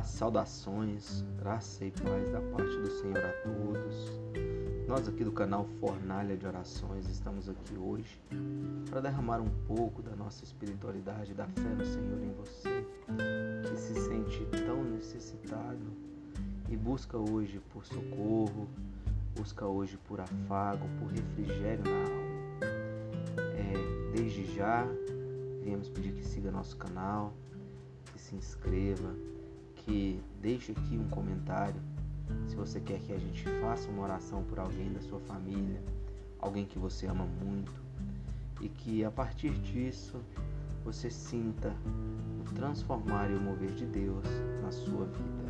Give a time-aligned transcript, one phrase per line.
[0.00, 4.10] Saudações, graça e paz da parte do Senhor a todos.
[4.88, 8.18] Nós aqui do canal Fornalha de Orações estamos aqui hoje
[8.88, 12.86] para derramar um pouco da nossa espiritualidade, da fé no Senhor em você,
[13.68, 15.84] que se sente tão necessitado
[16.70, 18.68] e busca hoje por socorro,
[19.36, 22.32] busca hoje por afago, por refrigério na alma.
[23.36, 24.86] É, desde já,
[25.62, 27.34] viemos pedir que siga nosso canal,
[28.12, 29.14] que se inscreva,
[29.84, 31.80] que deixe aqui um comentário
[32.48, 35.80] se você quer que a gente faça uma oração por alguém da sua família,
[36.38, 37.72] alguém que você ama muito,
[38.60, 40.20] e que a partir disso
[40.84, 41.74] você sinta
[42.40, 44.24] o transformar e o mover de Deus
[44.62, 45.41] na sua vida.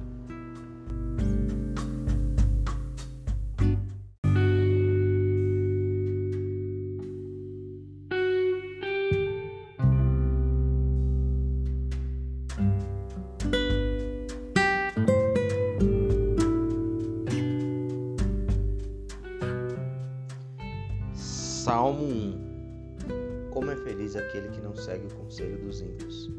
[21.82, 26.30] Salmo 1 Como é feliz aquele que não segue o conselho dos ímpios,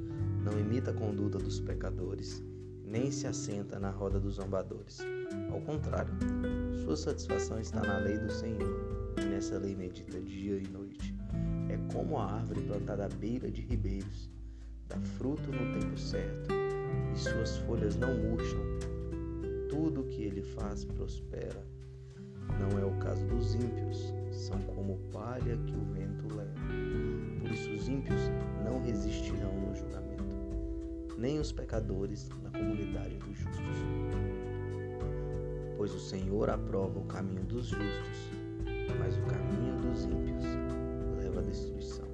[0.42, 2.42] não imita a conduta dos pecadores,
[2.86, 5.00] nem se assenta na roda dos zombadores.
[5.52, 6.14] Ao contrário,
[6.86, 11.14] sua satisfação está na lei do Senhor, e nessa lei medita dia e noite.
[11.68, 14.32] É como a árvore plantada à beira de ribeiros,
[14.88, 16.54] dá fruto no tempo certo,
[17.14, 18.62] e suas folhas não murcham.
[19.70, 21.68] Tudo o que ele faz prospera.
[22.60, 26.54] Não é o caso dos ímpios, são como palha que o vento leva.
[27.40, 28.22] Por isso os ímpios
[28.64, 30.36] não resistirão no julgamento,
[31.18, 33.78] nem os pecadores na comunidade dos justos.
[35.78, 38.32] Pois o Senhor aprova o caminho dos justos,
[39.00, 40.44] mas o caminho dos ímpios
[41.18, 42.08] leva à destruição.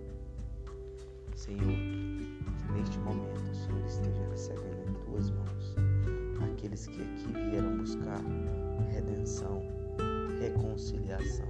[1.35, 5.75] Senhor, que neste momento o Senhor esteja recebendo em tuas mãos
[6.51, 8.19] aqueles que aqui vieram buscar
[8.91, 9.78] redenção
[10.79, 11.45] reconciliação,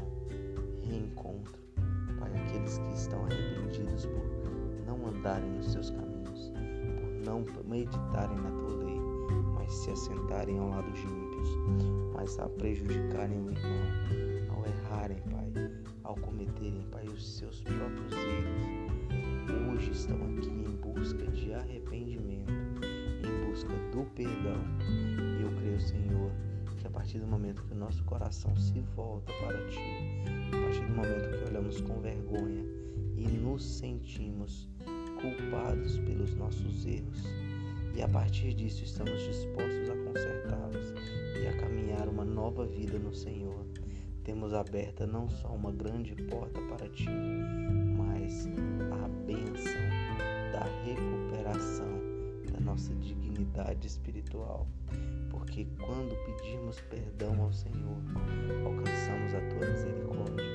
[0.81, 1.53] reencontro.
[2.19, 4.23] Pai, aqueles que estão arrependidos por
[4.88, 6.51] não andarem nos seus caminhos,
[7.00, 9.00] por não meditarem na tua lei,
[9.53, 11.50] mas se assentarem ao lado de ímpios,
[12.16, 15.53] mas a prejudicarem o irmão, ao errarem, Pai,
[16.03, 19.75] ao cometerem, Pai, os seus próprios erros.
[19.75, 22.51] Hoje estão aqui em busca de arrependimento,
[23.23, 24.59] em busca do perdão.
[25.39, 26.31] E eu creio, Senhor,
[26.79, 29.79] que a partir do momento que o nosso coração se volta para Ti,
[30.47, 32.63] a partir do momento que olhamos com vergonha
[33.17, 34.69] e nos sentimos
[35.22, 37.23] culpados pelos nossos erros,
[37.94, 40.94] e a partir disso estamos dispostos a consertá-los
[41.44, 43.66] e a caminhar uma nova vida no Senhor,
[44.23, 47.09] temos aberta não só uma grande porta para Ti,
[47.97, 48.47] mas
[49.03, 49.81] a bênção
[50.53, 52.00] da recuperação
[52.53, 54.66] da nossa dignidade espiritual
[55.39, 57.97] porque quando pedimos perdão ao Senhor,
[58.66, 60.45] alcançamos a tua misericórdia,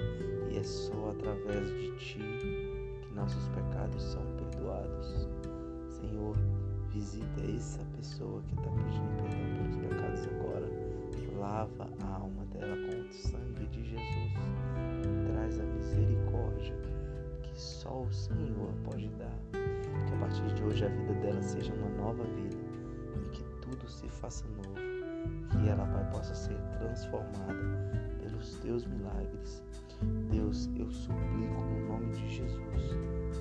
[0.50, 5.28] e é só através de ti que nossos pecados são perdoados.
[5.88, 6.36] Senhor,
[6.90, 10.70] visita essa pessoa que está pedindo perdão pelos pecados agora,
[11.38, 14.32] lava a alma dela com o sangue de Jesus,
[15.26, 16.76] traz a misericórdia
[17.42, 19.38] que só o Senhor pode dar.
[19.52, 22.63] Que a partir de hoje a vida dela seja uma nova vida
[23.64, 24.74] tudo se faça novo
[25.50, 27.54] que ela, Pai, possa ser transformada
[28.20, 29.62] pelos teus milagres.
[30.30, 32.60] Deus, eu suplico no nome de Jesus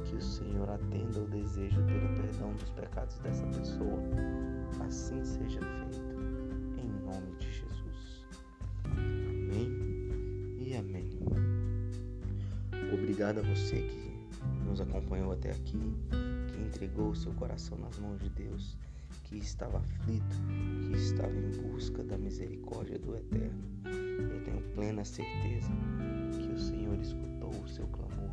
[0.06, 4.00] que o Senhor atenda o desejo pelo perdão dos pecados dessa pessoa.
[4.86, 6.02] Assim seja feito,
[6.78, 8.26] em nome de Jesus.
[8.86, 11.10] Amém e amém.
[12.94, 14.14] Obrigado a você que
[14.66, 15.98] nos acompanhou até aqui,
[16.48, 18.78] que entregou o seu coração nas mãos de Deus
[19.34, 20.36] que estava aflito,
[20.86, 23.64] que estava em busca da misericórdia do Eterno.
[24.32, 25.72] Eu tenho plena certeza
[26.40, 28.30] que o Senhor escutou o seu clamor,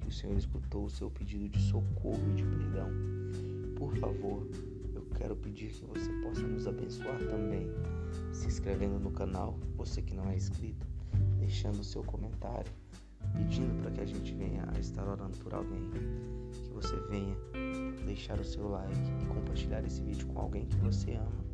[0.00, 2.90] que o Senhor escutou o seu pedido de socorro e de perdão.
[3.76, 4.48] Por favor,
[4.92, 7.68] eu quero pedir que você possa nos abençoar também,
[8.32, 10.84] se inscrevendo no canal, você que não é inscrito,
[11.38, 12.72] deixando o seu comentário,
[13.36, 15.90] pedindo para que a gente venha a estar orando por alguém,
[16.52, 17.36] que você venha
[18.04, 21.44] deixar o seu like e compartilhar esse vídeo com alguém que você ama.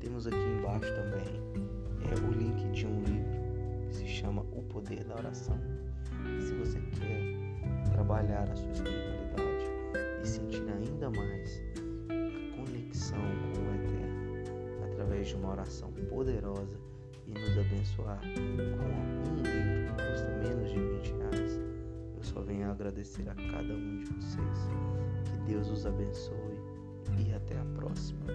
[0.00, 1.68] Temos aqui embaixo também
[2.04, 5.58] é, o link de um livro que se chama O Poder da Oração.
[6.38, 9.64] E se você quer trabalhar a sua espiritualidade
[10.22, 11.62] e sentir ainda mais
[12.08, 13.18] a conexão
[13.52, 16.78] com o Eterno através de uma oração poderosa
[17.26, 19.07] e nos abençoar com um
[22.98, 24.58] agradecer a cada um de vocês.
[25.46, 26.58] Deus os abençoe
[27.16, 28.26] e até a próxima.